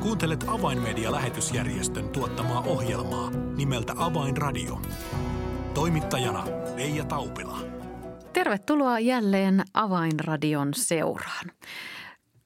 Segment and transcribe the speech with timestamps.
[0.00, 4.80] Kuuntelet Avainmedia-lähetysjärjestön tuottamaa ohjelmaa nimeltä Avainradio.
[5.74, 6.44] Toimittajana
[6.76, 7.58] Leija Taupila.
[8.32, 11.50] Tervetuloa jälleen Avainradion seuraan.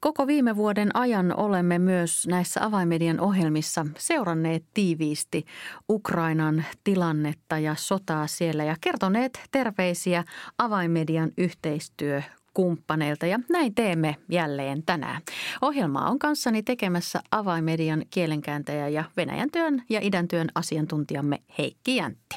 [0.00, 5.44] Koko viime vuoden ajan olemme myös näissä avaimedian ohjelmissa seuranneet tiiviisti
[5.90, 10.24] Ukrainan tilannetta ja sotaa siellä ja kertoneet terveisiä
[10.58, 12.22] avaimedian yhteistyö
[12.54, 15.22] kumppaneilta ja näin teemme jälleen tänään.
[15.62, 22.36] Ohjelmaa on kanssani tekemässä avaimedian kielenkääntäjä ja Venäjän työn ja idän työn asiantuntijamme Heikki Jäntti.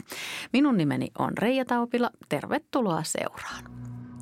[0.53, 2.11] Minun nimeni on Reija Taupila.
[2.29, 3.63] Tervetuloa seuraan.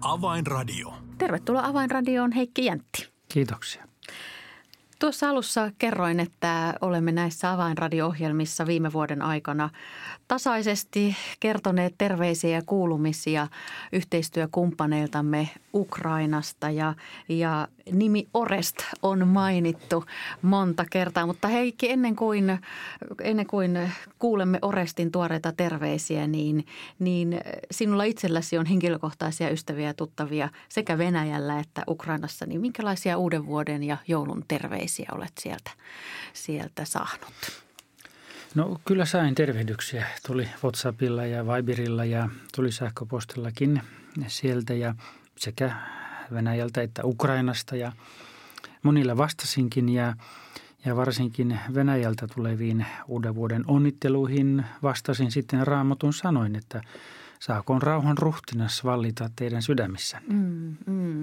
[0.01, 0.93] Avainradio.
[1.17, 3.07] Tervetuloa Avainradioon Heikki Jäntti.
[3.29, 3.85] Kiitoksia.
[4.99, 9.69] Tuossa alussa kerroin, että olemme näissä avainradio-ohjelmissa viime vuoden aikana
[10.27, 13.47] tasaisesti kertoneet terveisiä ja kuulumisia
[13.91, 16.93] yhteistyökumppaneiltamme Ukrainasta ja,
[17.29, 20.05] ja nimi Orest on mainittu
[20.41, 21.25] monta kertaa.
[21.25, 22.59] Mutta Heikki, ennen kuin,
[23.21, 26.65] ennen kuin kuulemme Orestin tuoreita terveisiä, niin,
[26.99, 32.45] niin sinulla itselläsi on henkilökohtaisia ystäviä ja tuttavia sekä Venäjällä että Ukrainassa.
[32.45, 35.71] Niin minkälaisia uuden vuoden ja joulun terveisiä olet sieltä,
[36.33, 37.65] sieltä saanut?
[38.55, 40.05] No kyllä sain tervehdyksiä.
[40.27, 43.81] Tuli WhatsAppilla ja Viberilla ja tuli sähköpostillakin
[44.27, 44.95] sieltä ja
[45.37, 45.75] sekä
[46.31, 47.91] Venäjältä että Ukrainasta ja
[48.83, 50.13] monilla vastasinkin ja,
[50.85, 56.81] ja varsinkin Venäjältä tuleviin uuden vuoden onnitteluihin vastasin sitten raamatun sanoin, että–
[57.39, 60.21] saakoon rauhan ruhtinas vallita teidän sydämissä.
[60.27, 61.14] Mm, mm.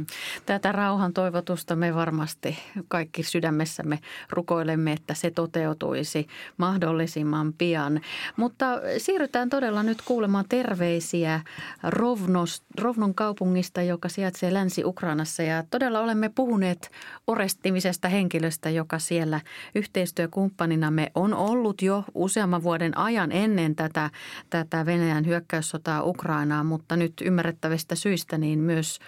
[0.46, 2.58] Tätä rauhan toivotusta me varmasti
[2.88, 3.98] kaikki sydämessämme
[4.30, 8.00] rukoilemme, että se toteutuisi mahdollisimman pian.
[8.36, 8.66] Mutta
[8.98, 11.40] siirrytään todella nyt kuulemaan terveisiä
[11.82, 15.42] Rovnos, Rovnon kaupungista, joka sijaitsee Länsi-Ukrainassa.
[15.42, 16.90] Ja todella olemme puhuneet
[17.26, 19.40] orestimisesta henkilöstä, joka siellä
[19.74, 24.10] yhteistyökumppaninamme on ollut jo useamman vuoden ajan ennen tätä,
[24.50, 28.98] tätä Venäjän hyökkäyssotaa Ukrainaan, mutta nyt ymmärrettävistä syistä niin myös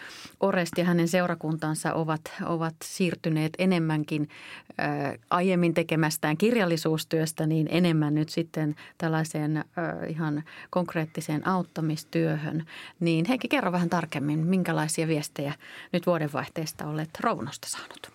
[0.40, 4.28] Orest ja hänen seurakuntansa ovat, ovat siirtyneet enemmänkin
[4.80, 4.84] ä,
[5.30, 9.64] aiemmin tekemästään kirjallisuustyöstä niin enemmän nyt sitten tällaiseen ä,
[10.08, 12.66] ihan konkreettiseen auttamistyöhön.
[13.00, 15.54] Niin Heikki, kerro vähän tarkemmin, minkälaisia viestejä
[15.92, 18.12] nyt vuodenvaihteesta olet Rounosta saanut?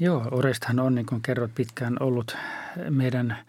[0.00, 2.36] Joo, Oresthan on, niin kuin kerrot, pitkään ollut
[2.90, 3.36] meidän–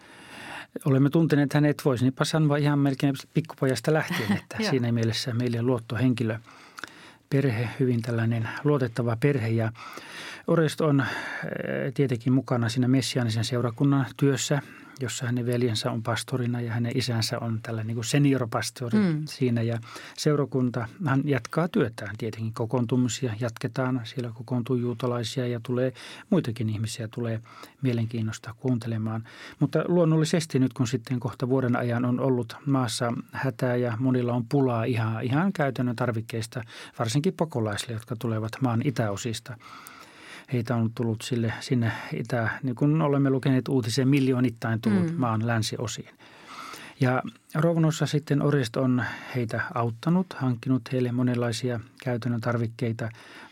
[0.84, 6.38] olemme tunteneet hänet, voisinpa sanoa ihan melkein pikkupojasta lähtien, että siinä mielessä meille luottohenkilö,
[7.34, 9.72] perhe, hyvin tällainen luotettava perhe ja
[10.46, 14.62] Orest on eh, tietenkin mukana siinä messiaanisen seurakunnan työssä–
[15.00, 19.22] jossa hänen veljensä on pastorina ja hänen isänsä on tällainen niin kuin seniorpastori mm.
[19.26, 19.62] siinä.
[19.62, 19.78] Ja
[20.16, 24.00] seurakunta, hän jatkaa työtään tietenkin, kokoontumisia jatketaan.
[24.04, 25.92] Siellä kokoontuu juutalaisia ja tulee
[26.30, 27.40] muitakin ihmisiä tulee
[27.82, 29.24] mielenkiinnosta kuuntelemaan.
[29.60, 34.44] Mutta luonnollisesti nyt kun sitten kohta vuoden ajan on ollut maassa hätää ja monilla on
[34.48, 36.62] pulaa ihan, ihan käytännön tarvikkeista,
[36.98, 39.56] varsinkin pakolaisille, jotka tulevat maan itäosista–
[40.52, 45.16] heitä on tullut sille, sinne itä, niin kuin olemme lukeneet uutisia, miljoonittain tullut mm.
[45.16, 46.10] maan länsiosiin.
[47.00, 47.22] Ja
[47.54, 53.08] Rovnossa sitten Orist on heitä auttanut, hankkinut heille monenlaisia käytännön tarvikkeita.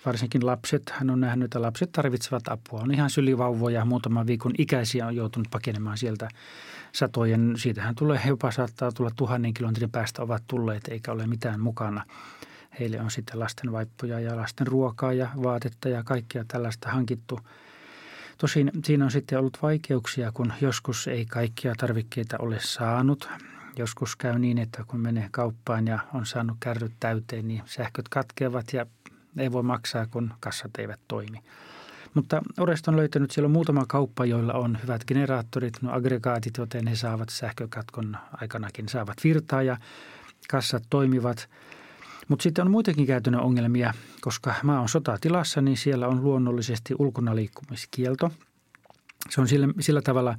[0.06, 2.80] Varsinkin lapset, hän on nähnyt, että lapset tarvitsevat apua.
[2.80, 6.28] On ihan sylivauvoja, muutaman viikon ikäisiä on joutunut pakenemaan sieltä
[6.92, 7.54] satojen.
[7.56, 12.04] Siitähän tulee jopa saattaa tulla tuhannen kilometrin päästä ovat tulleet eikä ole mitään mukana–
[12.80, 17.40] Heille on sitten lasten vaippuja ja lasten ruokaa ja vaatetta ja kaikkea tällaista hankittu.
[18.38, 23.28] Tosin siinä on sitten ollut vaikeuksia, kun joskus ei kaikkia tarvikkeita ole saanut.
[23.76, 28.72] Joskus käy niin, että kun menee kauppaan ja on saanut kärryt täyteen, niin sähköt katkeavat
[28.72, 28.86] ja
[29.38, 31.38] ei voi maksaa, kun kassat eivät toimi.
[32.14, 36.86] Mutta Orest on löytänyt, siellä on muutama kauppa, joilla on hyvät generaattorit, no aggregaatit, joten
[36.86, 39.76] he saavat sähkökatkon aikanakin saavat virtaa ja
[40.48, 41.48] kassat toimivat–
[42.28, 48.32] mutta sitten on muitakin käytännön ongelmia, koska maa on sotatilassa, niin siellä on luonnollisesti ulkonaliikkumiskielto.
[49.30, 50.36] Se on sillä, sillä tavalla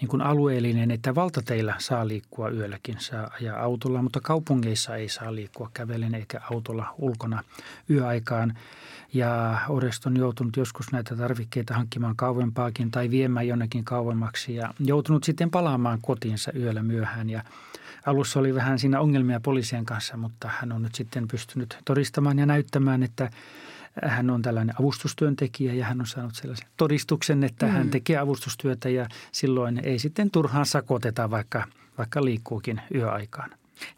[0.00, 5.34] niin kuin alueellinen, että valtateillä saa liikkua yölläkin, saa ajaa autolla, mutta kaupungeissa ei saa
[5.34, 7.44] liikkua kävellen eikä autolla ulkona
[7.90, 8.58] yöaikaan.
[9.12, 15.24] Ja Orest on joutunut joskus näitä tarvikkeita hankkimaan kauempaakin tai viemään jonnekin kauemmaksi ja joutunut
[15.24, 17.42] sitten palaamaan kotiinsa yöllä myöhään ja–
[18.06, 22.46] Alussa oli vähän siinä ongelmia poliisien kanssa, mutta hän on nyt sitten pystynyt todistamaan ja
[22.46, 23.30] näyttämään, että
[24.04, 27.72] hän on tällainen avustustyöntekijä ja hän on saanut sellaisen todistuksen, että mm.
[27.72, 31.64] hän tekee avustustyötä ja silloin ei sitten turhaan sakoteta, vaikka,
[31.98, 33.50] vaikka liikkuukin yöaikaan.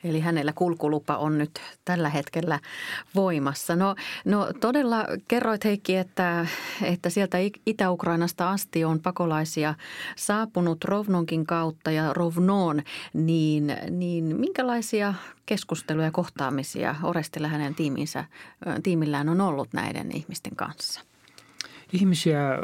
[0.05, 2.61] Eli hänellä kulkulupa on nyt tällä hetkellä
[3.15, 3.77] voimassa.
[3.77, 3.95] No,
[4.25, 6.47] no todella kerroit Heikki, että,
[6.83, 9.75] että sieltä Itä-Ukrainasta asti on pakolaisia
[10.17, 12.83] saapunut Rovnonkin kautta ja Rovnoon,
[13.13, 15.15] niin, niin minkälaisia
[15.47, 18.25] keskusteluja ja kohtaamisia Orestilla hänen tiiminsä,
[18.83, 21.12] tiimillään on ollut näiden ihmisten kanssa?
[21.93, 22.59] Ihmisiä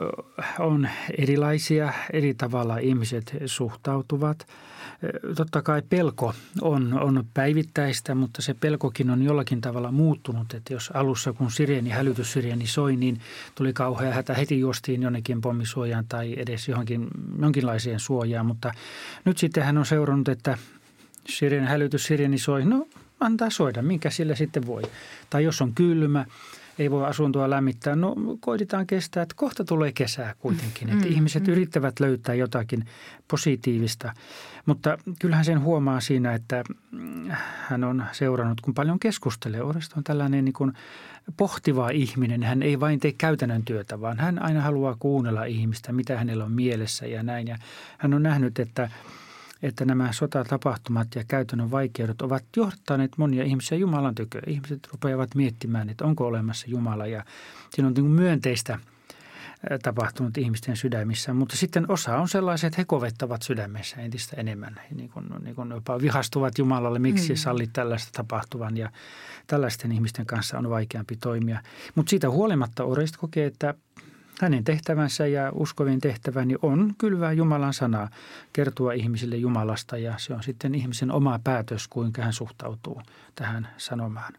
[0.59, 0.89] on
[1.19, 4.47] erilaisia, eri tavalla ihmiset suhtautuvat.
[5.37, 10.55] Totta kai pelko on, on päivittäistä, mutta se pelkokin on jollakin tavalla muuttunut.
[10.55, 13.21] Että jos alussa kun sireeni, hälytyssireni soi, niin
[13.55, 17.09] tuli kauhea hätä, heti juostiin jonnekin pommisuojaan tai edes johonkin,
[17.41, 18.47] jonkinlaiseen suojaan.
[18.47, 18.73] Mutta
[19.25, 20.59] nyt sitten hän on seurannut, että
[21.29, 22.87] sireen hälytyssireni soi, no
[23.21, 24.83] antaa soida, minkä sillä sitten voi.
[25.31, 26.25] Tai jos on kylmä,
[26.79, 27.97] ei voi asuntoa lämmittää.
[27.97, 30.89] No koitetaan kestää, että kohta tulee kesää kuitenkin.
[30.89, 31.53] Että mm, ihmiset mm.
[31.53, 32.85] yrittävät löytää jotakin
[33.29, 34.13] positiivista.
[34.67, 36.65] Mutta kyllähän sen huomaa siinä, että
[37.39, 39.63] hän on seurannut, kun paljon keskustelee.
[39.63, 40.73] Orest on tällainen niin kuin
[41.37, 42.43] pohtiva ihminen.
[42.43, 46.53] Hän ei vain tee käytännön työtä, vaan hän aina haluaa kuunnella ihmistä, mitä hänellä on
[46.53, 47.49] mielessä ja näin.
[47.49, 47.59] Ja
[47.99, 48.91] hän on nähnyt, että–
[49.63, 54.41] että nämä sotatapahtumat ja käytännön vaikeudet ovat johtaneet monia ihmisiä Jumalan tykö.
[54.47, 57.25] Ihmiset rupeavat miettimään, että onko olemassa Jumala ja
[57.75, 58.79] siinä on niin myönteistä
[59.83, 64.81] tapahtunut ihmisten sydämissä, mutta sitten osa on sellaiset, että he kovettavat sydämessä entistä enemmän.
[64.95, 67.37] Niin kuin, niin kuin jopa vihastuvat Jumalalle, miksi mm.
[67.37, 68.91] sallit tällaista tapahtuvan ja
[69.47, 71.63] tällaisten ihmisten kanssa on vaikeampi toimia.
[71.95, 73.75] Mutta siitä huolimatta Orest kokee, että
[74.41, 78.09] hänen tehtävänsä ja uskovien tehtäväni on kylvää Jumalan sanaa,
[78.53, 83.03] kertoa ihmisille Jumalasta ja se on sitten ihmisen oma päätös, kuinka hän suhtautuu
[83.35, 84.33] tähän sanomaan.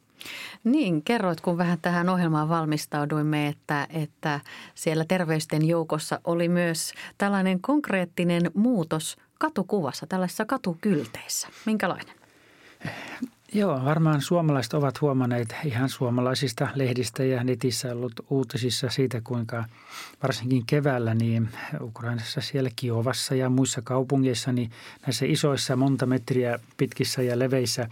[0.63, 4.39] Niin, kerroit, kun vähän tähän ohjelmaan valmistauduimme, että, että
[4.75, 11.47] siellä terveisten joukossa oli myös tällainen konkreettinen muutos katukuvassa, tällaisissa katukylteissä.
[11.65, 12.15] Minkälainen?
[13.53, 19.65] Joo, varmaan suomalaiset ovat huomanneet ihan suomalaisista lehdistä ja netissä ollut uutisissa siitä, kuinka
[20.23, 21.49] varsinkin keväällä niin
[21.81, 24.71] Ukrainassa siellä Kiovassa ja muissa kaupungeissa niin
[25.05, 27.89] näissä isoissa monta metriä pitkissä ja leveissä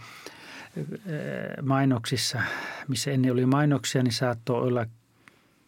[1.62, 2.40] mainoksissa,
[2.88, 4.86] missä ennen oli mainoksia, niin saattoi olla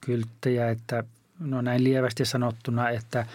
[0.00, 1.04] kylttejä, että
[1.40, 3.26] no näin lievästi sanottuna, että,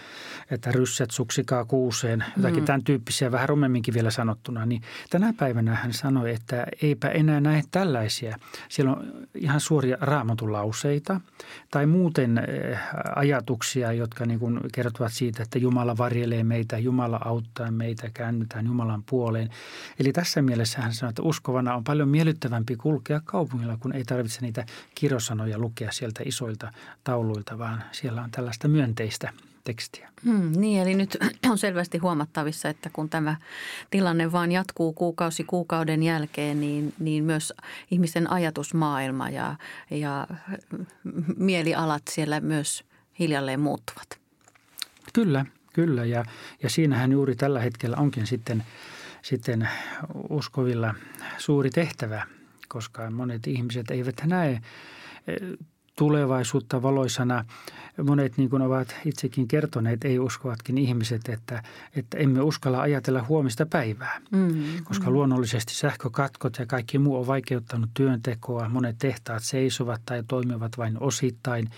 [0.50, 2.66] että ryssät suksikaa kuuseen, jotakin mm.
[2.66, 7.62] tämän tyyppisiä, vähän rumemminkin vielä sanottuna, niin tänä päivänä hän sanoi, että eipä enää näe
[7.70, 8.38] tällaisia.
[8.68, 11.20] Siellä on ihan suoria raamatulauseita
[11.70, 12.78] tai muuten eh,
[13.16, 19.02] ajatuksia, jotka niin kuin kertovat siitä, että Jumala varjelee meitä, Jumala auttaa meitä, käännytään Jumalan
[19.10, 19.50] puoleen.
[20.00, 24.40] Eli tässä mielessä hän sanoi, että uskovana on paljon miellyttävämpi kulkea kaupungilla, kun ei tarvitse
[24.40, 26.72] niitä kirosanoja lukea sieltä isoilta
[27.04, 29.32] tauluilta, vaan siellä on tällaista myönteistä
[29.64, 30.08] tekstiä.
[30.24, 31.16] Hmm, niin, eli nyt
[31.50, 33.36] on selvästi huomattavissa, että kun tämä
[33.90, 37.52] tilanne vaan jatkuu kuukausi kuukauden jälkeen, niin, niin myös
[37.90, 39.56] ihmisen ajatusmaailma ja,
[39.90, 40.26] ja
[41.36, 42.84] mielialat siellä myös
[43.18, 44.18] hiljalleen muuttuvat.
[45.12, 46.04] Kyllä, kyllä.
[46.04, 46.24] Ja,
[46.62, 48.64] ja siinähän juuri tällä hetkellä onkin sitten,
[49.22, 49.68] sitten
[50.30, 50.94] uskovilla
[51.38, 52.26] suuri tehtävä,
[52.68, 54.60] koska monet ihmiset eivät näe
[55.96, 57.44] tulevaisuutta valoisana.
[58.04, 61.62] Monet niin kuin ovat itsekin kertoneet, ei uskovatkin ihmiset, että,
[61.96, 64.20] että emme uskalla ajatella huomista päivää.
[64.30, 65.12] Mm, koska mm.
[65.12, 68.68] luonnollisesti sähkökatkot ja kaikki muu on vaikeuttanut työntekoa.
[68.68, 71.70] Monet tehtaat seisovat tai toimivat vain osittain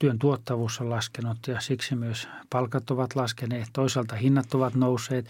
[0.00, 3.68] työn tuottavuus on laskenut ja siksi myös palkat ovat laskeneet.
[3.72, 5.26] Toisaalta hinnat ovat nousseet.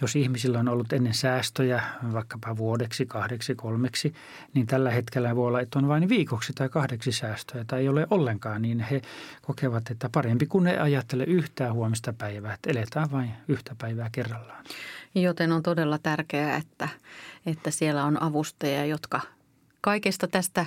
[0.00, 4.14] Jos ihmisillä on ollut ennen säästöjä vaikkapa vuodeksi, kahdeksi, kolmeksi,
[4.54, 8.06] niin tällä hetkellä voi olla, että on vain viikoksi tai kahdeksi säästöjä tai ei ole
[8.10, 9.02] ollenkaan, niin he
[9.42, 14.64] kokevat, että parempi kuin ne ajattele yhtään huomista päivää, että eletään vain yhtä päivää kerrallaan.
[15.14, 16.88] Joten on todella tärkeää, että,
[17.46, 19.20] että siellä on avustajia, jotka–
[19.84, 20.66] kaikesta tästä,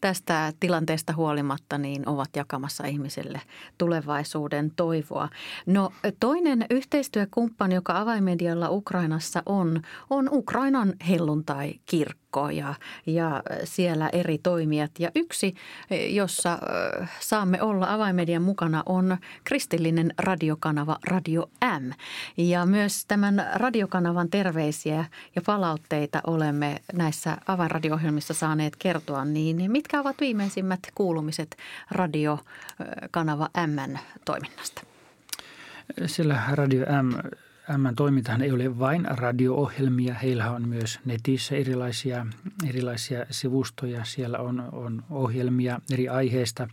[0.00, 3.40] tästä tilanteesta huolimatta niin ovat jakamassa ihmisille
[3.78, 5.28] tulevaisuuden toivoa.
[5.66, 12.74] No toinen yhteistyökumppani, joka avaimedialla Ukrainassa on, on Ukrainan helluntai-kirkko ja,
[13.06, 14.90] ja siellä eri toimijat.
[14.98, 15.54] Ja yksi,
[16.08, 16.58] jossa
[17.20, 21.90] saamme olla avaimedian mukana, on kristillinen radiokanava Radio M.
[22.36, 25.04] Ja myös tämän radiokanavan terveisiä
[25.36, 29.24] ja palautteita olemme näissä avainradio-ohjelmissa saaneet kertoa.
[29.24, 31.56] Niin mitkä ovat viimeisimmät kuulumiset
[31.90, 34.82] radiokanava M toiminnasta?
[36.06, 37.36] Sillä Radio M
[37.68, 40.14] M-toimintahan ei ole vain radio-ohjelmia.
[40.14, 42.26] Heillä on myös netissä erilaisia,
[42.68, 44.04] erilaisia sivustoja.
[44.04, 46.68] Siellä on, on ohjelmia eri aiheista.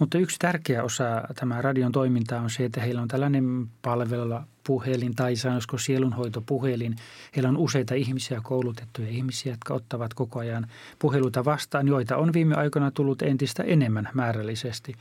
[0.00, 5.14] Mutta yksi tärkeä osa tämä radion toimintaa on se, että heillä on tällainen palvella puhelin
[5.14, 6.96] tai sanoisiko sielunhoitopuhelin.
[7.36, 10.66] Heillä on useita ihmisiä, koulutettuja ihmisiä, jotka ottavat koko ajan
[10.98, 14.94] puheluita vastaan, joita on viime aikoina tullut entistä enemmän määrällisesti.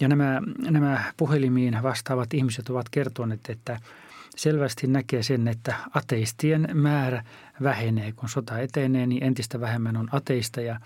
[0.00, 3.80] Ja nämä, nämä puhelimiin vastaavat ihmiset ovat kertoneet, että
[4.36, 7.24] selvästi näkee sen, että ateistien määrä
[7.62, 8.12] vähenee.
[8.12, 10.80] Kun sota etenee, niin entistä vähemmän on ateista ja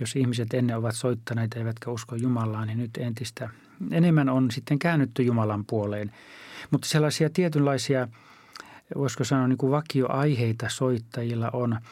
[0.00, 3.50] jos ihmiset ennen ovat soittaneet eivätkä usko Jumalaan, niin nyt entistä
[3.90, 6.12] enemmän on sitten käännytty Jumalan puoleen.
[6.70, 8.08] Mutta sellaisia tietynlaisia,
[8.96, 11.78] voisiko sanoa niin kuin vakioaiheita soittajilla on–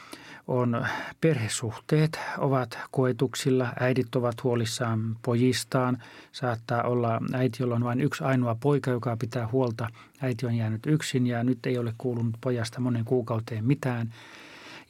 [0.47, 0.87] on
[1.21, 3.73] perhesuhteet ovat koetuksilla.
[3.81, 5.99] Äidit ovat huolissaan pojistaan.
[6.33, 9.89] Saattaa olla äiti, jolla on vain yksi ainoa poika, joka pitää huolta.
[10.21, 14.13] Äiti on jäänyt yksin ja nyt ei ole kuulunut pojasta monen kuukauteen mitään.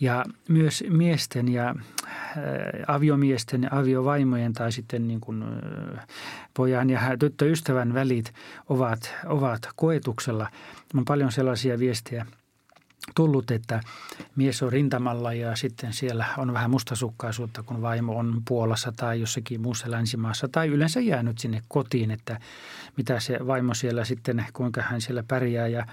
[0.00, 2.14] Ja myös miesten ja äh,
[2.86, 6.06] aviomiesten ja aviovaimojen tai sitten niin kuin äh,
[6.54, 8.32] pojan ja tyttöystävän välit
[8.68, 10.48] ovat, ovat koetuksella.
[10.94, 12.26] On paljon sellaisia viestejä–
[13.14, 13.80] tullut, että
[14.36, 19.60] mies on rintamalla ja sitten siellä on vähän mustasukkaisuutta, kun vaimo on Puolassa tai jossakin
[19.60, 22.40] muussa länsimaassa tai yleensä jäänyt sinne kotiin, että
[22.96, 25.66] mitä se vaimo siellä sitten, kuinka hän siellä pärjää.
[25.66, 25.86] Ja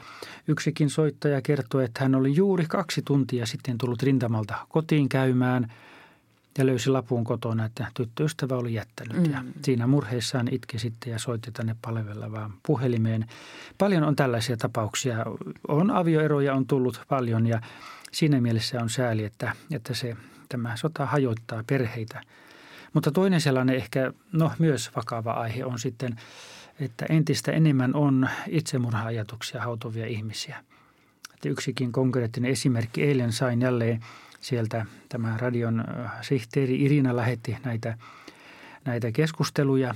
[0.48, 5.68] yksikin soittaja kertoi, että hän oli juuri kaksi tuntia sitten tullut rintamalta kotiin käymään–
[6.58, 9.18] ja löysi lapun kotona, että tyttöystävä oli jättänyt.
[9.18, 9.32] Mm.
[9.32, 13.26] Ja siinä murheissaan itki sitten ja soitti tänne palvelevaan puhelimeen.
[13.78, 15.26] Paljon on tällaisia tapauksia.
[15.68, 17.62] On avioeroja on tullut paljon ja
[18.12, 20.18] siinä mielessä on sääli, että, että se,
[20.50, 22.22] tämä sota hajoittaa perheitä.
[22.94, 26.16] Mutta toinen sellainen ehkä no, myös vakava aihe on sitten,
[26.80, 30.64] että entistä enemmän on itsemurha-ajatuksia hautuvia ihmisiä.
[31.34, 34.00] Että yksikin konkreettinen esimerkki eilen sain jälleen–
[34.42, 35.84] sieltä tämä radion
[36.22, 37.98] sihteeri Irina lähetti näitä,
[38.86, 39.96] näitä keskusteluja.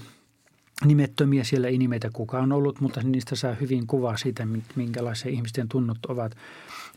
[0.86, 5.70] Nimettömiä siellä ei nimetä kuka on ollut, mutta niistä saa hyvin kuvaa siitä, minkälaisia ihmisten
[5.70, 6.36] tunnot ovat.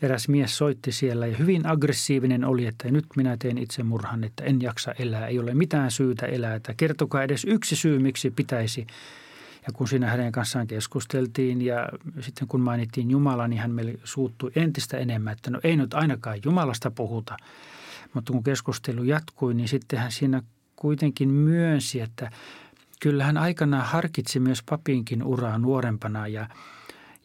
[0.01, 4.43] Eräs mies soitti siellä ja hyvin aggressiivinen oli, että nyt minä teen itse murhan, että
[4.43, 6.55] en jaksa elää, ei ole mitään syytä elää.
[6.55, 8.87] Että kertokaa edes yksi syy, miksi pitäisi
[9.69, 14.51] ja kun siinä hänen kanssaan keskusteltiin ja sitten kun mainittiin Jumala, niin hän meille suuttui
[14.55, 17.37] entistä enemmän, että no ei nyt ainakaan Jumalasta puhuta.
[18.13, 20.41] Mutta kun keskustelu jatkui, niin sitten hän siinä
[20.75, 22.31] kuitenkin myönsi, että
[22.99, 26.49] kyllä hän aikanaan harkitsi myös papinkin uraa nuorempana ja,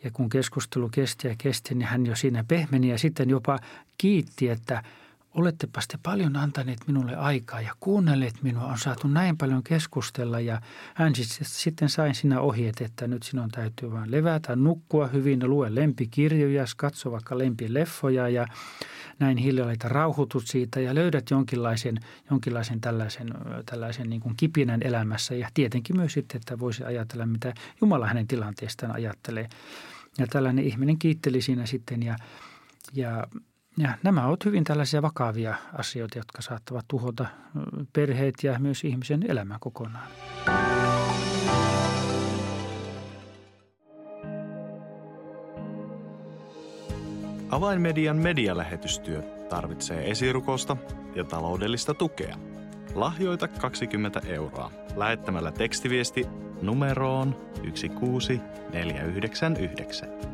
[0.04, 3.58] ja kun keskustelu kesti ja kesti, niin hän jo siinä pehmeni ja sitten jopa
[3.98, 4.82] kiitti, että–
[5.34, 10.60] olettepa te paljon antaneet minulle aikaa ja kuunnelleet minua, on saatu näin paljon keskustella ja
[10.94, 11.12] hän
[11.42, 17.12] sitten sain sinä ohjeet, että nyt sinun täytyy vain levätä, nukkua hyvin, lue lempikirjoja, katso
[17.12, 18.46] vaikka lempileffoja ja
[19.18, 22.00] näin hiljalleen rauhoitut siitä ja löydät jonkinlaisen,
[22.30, 23.28] jonkinlaisen tällaisen,
[23.66, 28.26] tällaisen niin kuin kipinän elämässä ja tietenkin myös sitten, että voisi ajatella, mitä Jumala hänen
[28.26, 29.48] tilanteestaan ajattelee.
[30.18, 32.16] Ja tällainen ihminen kiitteli siinä sitten ja,
[32.92, 33.26] ja
[33.76, 37.26] ja nämä ovat hyvin tällaisia vakavia asioita, jotka saattavat tuhota
[37.92, 40.08] perheet ja myös ihmisen elämän kokonaan.
[47.50, 50.76] Avainmedian medialähetystyö tarvitsee esirukosta
[51.14, 52.36] ja taloudellista tukea.
[52.94, 56.26] Lahjoita 20 euroa lähettämällä tekstiviesti
[56.62, 60.33] numeroon 16499.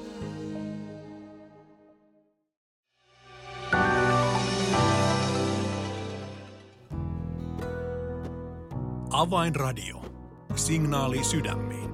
[9.21, 10.05] Avainradio.
[10.55, 11.89] Signaali sydämiin.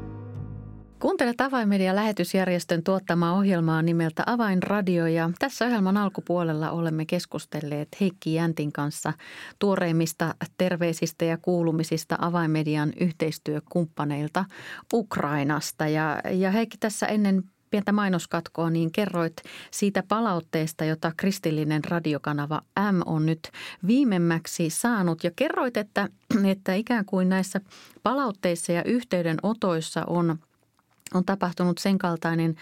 [1.00, 8.72] Kuuntelet Avainmedian lähetysjärjestön tuottamaa ohjelmaa nimeltä Avainradio ja tässä ohjelman alkupuolella olemme keskustelleet Heikki Jäntin
[8.72, 9.14] kanssa
[9.60, 14.46] tuoreimmista terveisistä ja kuulumisista Avainmedian yhteistyökumppaneilta
[14.94, 15.88] Ukrainasta.
[15.88, 19.34] Ja, ja Heikki tässä ennen pientä mainoskatkoa, niin kerroit
[19.72, 23.52] siitä palautteesta, jota kristillinen radiokanava M on nyt
[23.88, 25.24] viimemmäksi saanut.
[25.24, 26.10] Ja kerroit, että,
[26.46, 27.62] että ikään kuin näissä
[28.04, 30.38] palautteissa ja yhteydenotoissa on
[31.14, 32.56] on tapahtunut sen kaltainen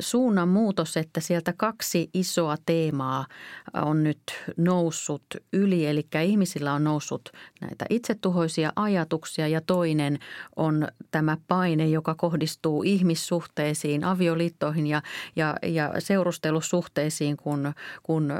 [0.00, 3.26] suunnanmuutos, että sieltä kaksi isoa teemaa
[3.74, 4.22] on nyt
[4.56, 5.86] noussut yli.
[5.86, 10.18] Eli ihmisillä on noussut näitä itsetuhoisia ajatuksia ja toinen
[10.56, 15.02] on tämä paine, joka kohdistuu ihmissuhteisiin, avioliittoihin ja,
[15.36, 18.32] ja, ja seurustelussuhteisiin, kun, kun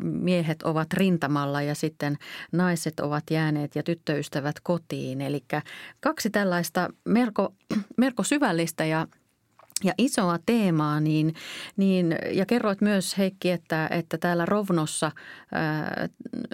[0.00, 2.18] miehet ovat rintamalla ja sitten
[2.52, 5.20] naiset ovat jääneet ja tyttöystävät kotiin.
[5.20, 5.44] Eli
[6.00, 7.54] kaksi tällaista melko,
[7.96, 9.06] melko syvä syvällistä ja
[9.84, 11.34] ja isoa teemaa, niin,
[11.76, 15.12] niin, ja kerroit myös Heikki, että, että täällä Rovnossa
[15.52, 16.08] ää,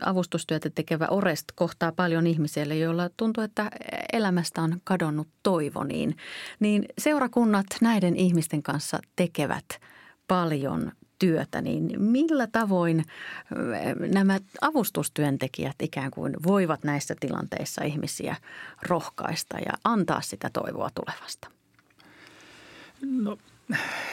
[0.04, 3.70] avustustyötä tekevä Orest kohtaa paljon ihmisiä, joilla tuntuu, että
[4.12, 5.84] elämästä on kadonnut toivo.
[5.84, 6.16] Niin,
[6.60, 9.80] niin seurakunnat näiden ihmisten kanssa tekevät
[10.28, 13.04] paljon työtä, niin millä tavoin
[14.12, 18.36] nämä avustustyöntekijät ikään kuin voivat näissä tilanteissa ihmisiä
[18.88, 21.53] rohkaista ja antaa sitä toivoa tulevasta?
[23.04, 23.38] No,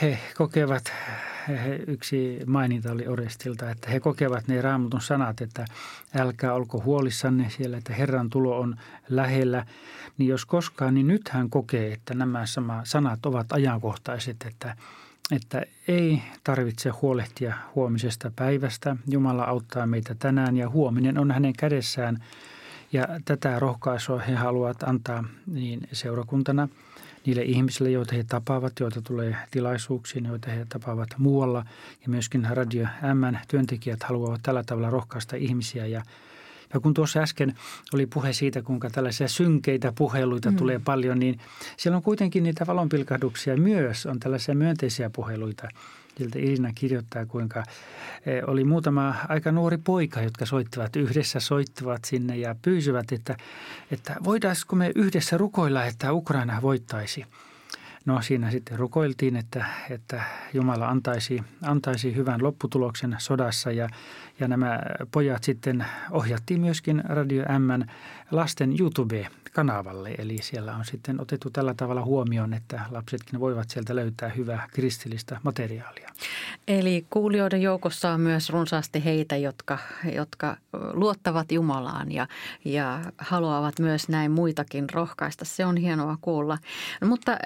[0.02, 0.94] he kokevat,
[1.48, 5.66] he, yksi maininta oli Orestilta, että he kokevat ne raamatun sanat, että
[6.16, 8.76] älkää olko huolissanne siellä, että Herran tulo on
[9.10, 9.66] lähellä.
[10.18, 14.76] Niin jos koskaan, niin nyt hän kokee, että nämä sama sanat ovat ajankohtaiset, että,
[15.32, 18.96] että ei tarvitse huolehtia huomisesta päivästä.
[19.08, 22.24] Jumala auttaa meitä tänään ja huominen on hänen kädessään.
[22.94, 26.68] Ja tätä rohkaisua he haluavat antaa niin seurakuntana–
[27.26, 31.66] niille ihmisille, joita he tapaavat, joita tulee tilaisuuksiin, joita he tapaavat muualla.
[32.02, 36.04] Ja myöskin Radio M työntekijät haluavat tällä tavalla rohkaista ihmisiä ja
[36.74, 37.54] ja kun tuossa äsken
[37.94, 40.58] oli puhe siitä, kuinka tällaisia synkeitä puheluita mm.
[40.58, 41.40] tulee paljon, niin
[41.78, 45.68] siellä on kuitenkin niitä valonpilkahduksia myös, on tällaisia myönteisiä puheluita–
[46.18, 47.64] Sieltä Irina kirjoittaa, kuinka
[48.26, 53.38] eh, oli muutama aika nuori poika, jotka soittivat yhdessä, soittivat sinne ja pyysivät, että,
[53.92, 57.26] että voitaisiko me yhdessä rukoilla, että Ukraina voittaisi.
[58.06, 63.90] No siinä sitten rukoiltiin, että, että Jumala antaisi, antaisi hyvän lopputuloksen sodassa ja,
[64.40, 64.80] ja nämä
[65.12, 67.88] pojat sitten ohjattiin myöskin Radio M
[68.32, 70.16] lasten YouTube kanavalle.
[70.18, 75.40] Eli siellä on sitten otettu tällä tavalla huomioon, että lapsetkin voivat sieltä löytää hyvää kristillistä
[75.44, 76.10] materiaalia.
[76.68, 79.78] Eli kuulijoiden joukossa on myös runsaasti heitä, jotka,
[80.16, 80.58] jotka
[80.94, 82.28] luottavat Jumalaan ja,
[82.66, 85.46] ja haluavat myös näin muitakin rohkaista.
[85.46, 86.58] Se on hienoa kuulla.
[87.06, 87.38] Mutta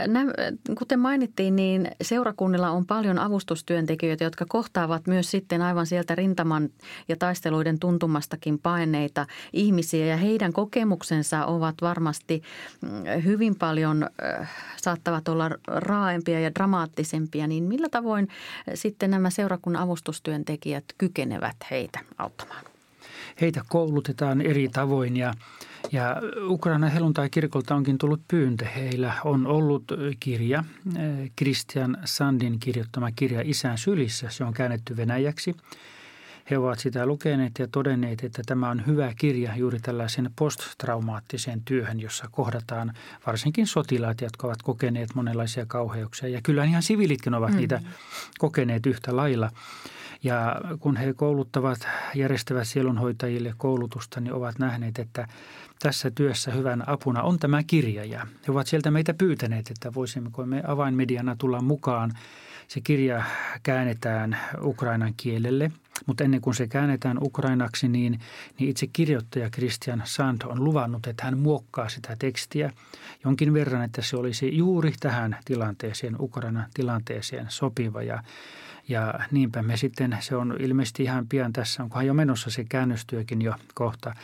[0.78, 6.70] kuten mainittiin, niin seurakunnilla on paljon avustustyöntekijöitä, jotka kohtaavat myös sitten aivan sieltä rintaman
[7.08, 12.90] ja taisteluiden tuntumastakin paineita ihmisiä ja heidän kokemuksensa ovat varmasti mm,
[13.24, 14.10] hyvin paljon
[14.78, 18.28] saattavat olla raaempia ja dramaattisempia, niin millä tavoin
[18.74, 22.66] sitten nämä seurakunnan avustustyöntekijät kykenevät heitä auttamaan?
[23.42, 25.34] Heitä koulutetaan eri tavoin ja,
[25.92, 26.16] ja
[26.48, 28.66] Ukraina helluntai-kirkolta onkin tullut pyyntö.
[28.66, 29.84] Heillä on ollut
[30.20, 30.64] kirja,
[31.38, 34.30] Christian Sandin kirjoittama kirja Isän sylissä.
[34.30, 35.56] Se on käännetty venäjäksi–
[36.50, 42.00] he ovat sitä lukeneet ja todenneet, että tämä on hyvä kirja juuri tällaisen posttraumaattiseen työhön,
[42.00, 42.94] jossa kohdataan
[43.26, 46.30] varsinkin sotilaat, jotka ovat kokeneet monenlaisia kauheuksia.
[46.30, 47.58] Ja kyllä ihan siviilitkin ovat mm.
[47.58, 47.82] niitä
[48.38, 49.52] kokeneet yhtä lailla.
[50.24, 55.28] Ja kun he kouluttavat, järjestävät sielunhoitajille koulutusta, niin ovat nähneet, että
[55.80, 58.06] tässä työssä hyvän apuna on tämä kirja.
[58.06, 62.12] Ja he ovat sieltä meitä pyytäneet, että voisimmeko me avainmediana tulla mukaan.
[62.68, 63.24] Se kirja
[63.64, 65.72] käännetään ukrainan kielelle–
[66.06, 68.20] mutta ennen kuin se käännetään ukrainaksi, niin,
[68.60, 72.72] niin itse kirjoittaja Christian Sand on luvannut, että hän muokkaa sitä tekstiä
[73.24, 78.04] jonkin verran, että se olisi juuri tähän tilanteeseen, Ukrainan tilanteeseen sopiva.
[78.04, 78.24] Ja,
[78.88, 83.42] ja niinpä me sitten, se on ilmeisesti ihan pian tässä, onkohan jo menossa se käännöstyökin
[83.42, 84.16] jo kohta.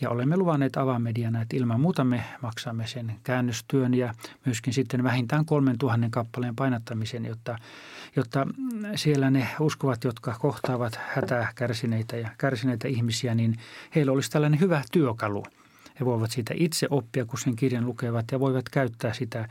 [0.00, 5.44] Ja olemme luvanneet avamediana, että ilman muuta me maksamme sen käännöstyön ja myöskin sitten vähintään
[5.44, 7.58] kolmen tuhannen kappaleen painattamisen, jotta,
[8.16, 8.46] jotta
[8.94, 13.56] siellä ne uskovat, jotka kohtaavat hätää kärsineitä ja kärsineitä ihmisiä, niin
[13.94, 15.44] heillä olisi tällainen hyvä työkalu.
[16.00, 19.48] He voivat siitä itse oppia, kun sen kirjan lukevat ja voivat käyttää sitä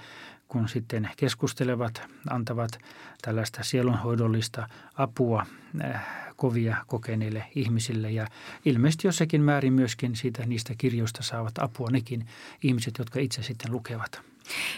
[0.48, 2.80] kun sitten keskustelevat, antavat
[3.22, 5.46] tällaista sielunhoidollista apua
[5.84, 6.06] äh,
[6.36, 8.28] kovia kokeneille ihmisille ja
[8.66, 12.28] ilmeisesti jossakin määrin myöskin siitä niistä kirjoista saavat apua nekin
[12.64, 14.22] ihmiset, jotka itse sitten lukevat.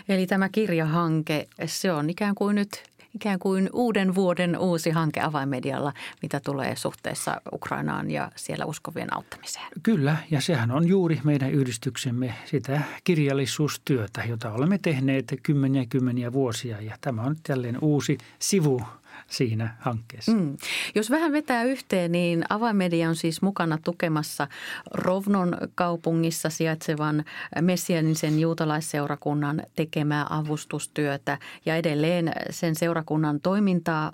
[0.10, 2.84] Eli tämä kirjahanke, se on ikään kuin nyt
[3.15, 9.65] ikään kuin uuden vuoden uusi hanke avainmedialla, mitä tulee suhteessa Ukrainaan ja siellä uskovien auttamiseen.
[9.84, 16.82] Kyllä, ja sehän on juuri meidän yhdistyksemme sitä kirjallisuustyötä, jota olemme tehneet kymmeniä kymmeniä vuosia.
[16.82, 18.82] Ja tämä on jälleen uusi sivu
[19.27, 20.32] siinä hankkeessa.
[20.32, 20.58] Mm.
[20.95, 24.47] Jos vähän vetää yhteen, niin Avainmedia on siis mukana tukemassa
[24.93, 27.23] Rovnon kaupungissa sijaitsevan
[27.62, 34.12] messianisen juutalaisseurakunnan tekemää avustustyötä ja edelleen sen seurakunnan toimintaa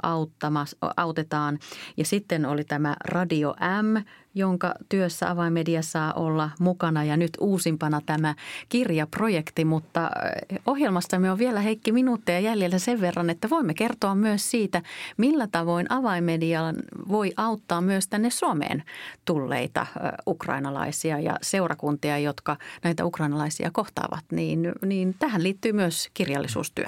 [0.97, 1.59] autetaan.
[1.97, 3.97] Ja sitten oli tämä Radio M,
[4.35, 8.35] jonka työssä Avainmedia saa olla mukana ja nyt uusimpana tämä
[8.69, 10.09] kirjaprojekti, mutta
[10.51, 14.81] eh, ohjelmastamme on vielä Heikki minuutteja jäljellä sen verran, että voimme kertoa myös siitä,
[15.17, 16.61] millä tavoin Avainmedia
[17.09, 18.83] voi auttaa myös tänne Suomeen
[19.25, 26.85] tulleita eh, ukrainalaisia ja seurakuntia, jotka näitä ukrainalaisia kohtaavat, niin, niin tähän liittyy myös kirjallisuustyö.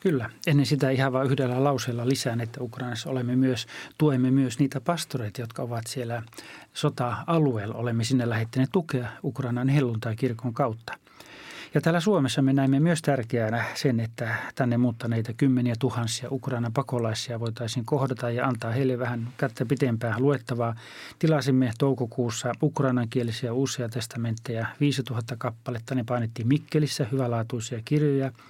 [0.00, 0.30] Kyllä.
[0.46, 3.66] Ennen sitä ihan vain yhdellä lauseella lisään, että Ukrainassa olemme myös,
[3.98, 6.22] tuemme myös niitä pastoreita, jotka ovat siellä
[6.74, 7.74] sota-alueella.
[7.74, 10.92] Olemme sinne lähettäneet tukea Ukrainan helluntai-kirkon kautta.
[11.74, 17.40] Ja täällä Suomessa me näimme myös tärkeänä sen, että tänne muuttaneita kymmeniä tuhansia Ukrainan pakolaisia
[17.40, 20.74] voitaisiin kohdata ja antaa heille vähän kättä pitempää luettavaa.
[21.18, 25.94] Tilasimme toukokuussa ukrainankielisiä uusia testamentteja 5000 kappaletta.
[25.94, 28.32] Ne painettiin Mikkelissä, hyvälaatuisia kirjoja–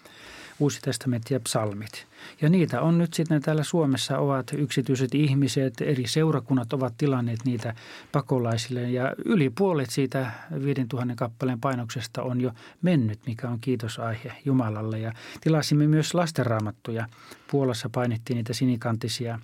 [0.60, 2.06] Uusi testamentti ja psalmit.
[2.40, 7.74] Ja niitä on nyt sitten täällä Suomessa ovat yksityiset ihmiset, eri seurakunnat ovat tilanneet niitä
[8.12, 10.30] pakolaisille ja yli puolet siitä
[10.64, 14.98] 5000 kappaleen painoksesta on jo mennyt, mikä on kiitosaihe Jumalalle.
[14.98, 17.06] Ja tilasimme myös lastenraamattuja.
[17.50, 19.38] Puolassa painettiin niitä sinikantisia,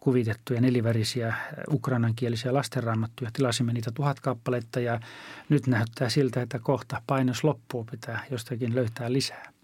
[0.00, 1.34] kuvitettuja, nelivärisiä,
[1.70, 3.30] ukrainankielisiä lastenraamattuja.
[3.32, 5.00] Tilasimme niitä tuhat kappaletta ja
[5.48, 9.57] nyt näyttää siltä, että kohta painos loppuu, pitää jostakin löytää lisää.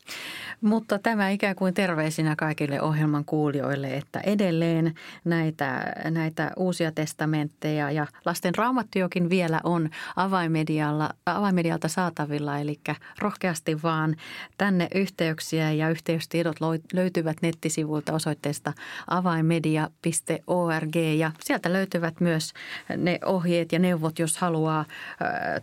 [0.60, 8.06] Mutta tämä ikään kuin terveisinä kaikille ohjelman kuulijoille, että edelleen näitä, näitä uusia testamentteja ja
[8.24, 12.58] lasten raamattujokin vielä on avaimedialla, avaimedialta saatavilla.
[12.58, 12.80] Eli
[13.18, 14.16] rohkeasti vaan
[14.58, 16.56] tänne yhteyksiä ja yhteystiedot
[16.92, 18.72] löytyvät nettisivuilta osoitteesta
[19.06, 22.52] avaimedia.org ja sieltä löytyvät myös
[22.96, 24.84] ne ohjeet ja neuvot, jos haluaa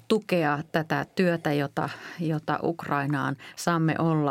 [0.07, 4.30] tukea tätä työtä, jota, jota Ukrainaan saamme olla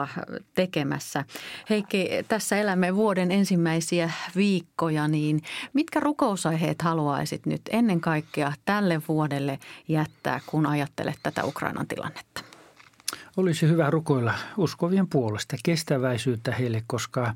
[0.55, 1.25] tekemässä.
[1.71, 9.59] Heikki, tässä elämme vuoden ensimmäisiä viikkoja, niin mitkä rukousaiheet haluaisit nyt ennen kaikkea tälle vuodelle
[9.89, 12.45] jättää, kun ajattelet tätä Ukrainan tilannetta?
[13.37, 17.35] Olisi hyvä rukoilla uskovien puolesta kestäväisyyttä heille, koska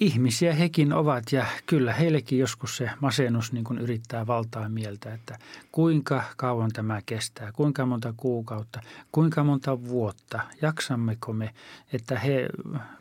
[0.00, 5.38] ihmisiä hekin ovat ja kyllä heillekin joskus se masennus niin kuin yrittää valtaa mieltä, että
[5.72, 8.80] kuinka kauan tämä kestää, kuinka monta kuukautta,
[9.12, 11.54] kuinka monta vuotta, jaksammeko me,
[11.92, 12.48] että he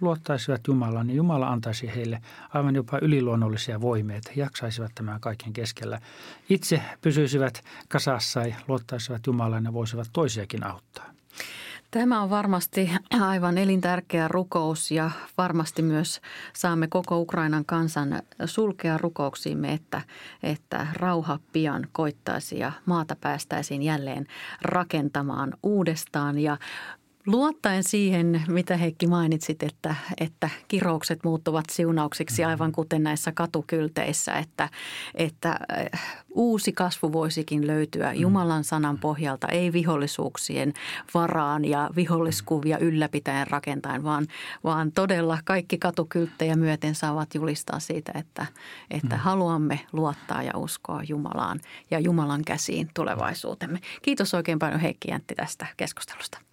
[0.01, 2.21] luottaisivat Jumalaan niin Jumala antaisi heille
[2.53, 5.99] aivan jopa yliluonnollisia voimia, että jaksaisivat tämän kaiken keskellä.
[6.49, 11.13] Itse pysyisivät kasassa ja luottaisivat Jumalaan ja voisivat toisiakin auttaa.
[11.93, 16.21] Tämä on varmasti aivan elintärkeä rukous ja varmasti myös
[16.53, 20.01] saamme koko Ukrainan kansan sulkea rukouksiimme, että,
[20.43, 24.27] että rauha pian koittaisi ja maata päästäisiin jälleen
[24.61, 26.39] rakentamaan uudestaan.
[26.39, 26.57] Ja
[27.27, 32.49] Luottaen siihen, mitä Heikki mainitsit, että, että kiroukset muuttuvat siunauksiksi mm-hmm.
[32.49, 34.69] aivan kuten näissä katukylteissä, että,
[35.15, 38.21] että äh, uusi kasvu voisikin löytyä mm-hmm.
[38.21, 40.73] Jumalan sanan pohjalta, ei vihollisuuksien
[41.13, 44.27] varaan ja viholliskuvia ylläpitäen rakentaen, vaan,
[44.63, 48.45] vaan todella kaikki katukylttejä myöten saavat julistaa siitä, että,
[48.91, 49.21] että mm.
[49.21, 51.59] haluamme luottaa ja uskoa Jumalaan
[51.91, 53.79] ja Jumalan käsiin tulevaisuutemme.
[54.01, 56.52] Kiitos oikein paljon Heikki Jäntti tästä keskustelusta.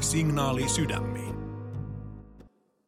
[0.00, 1.39] Signaali sydämiin.